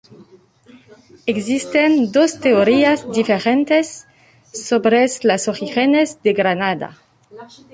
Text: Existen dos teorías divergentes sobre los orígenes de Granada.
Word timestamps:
Existen 1.33 1.91
dos 2.15 2.31
teorías 2.45 2.99
divergentes 3.17 3.87
sobre 4.67 5.01
los 5.29 5.47
orígenes 5.53 6.07
de 6.23 6.31
Granada. 6.39 6.89